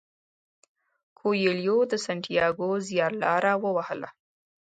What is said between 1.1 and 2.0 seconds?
کویلیو د